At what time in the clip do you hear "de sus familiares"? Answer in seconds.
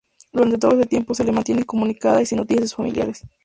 2.61-3.21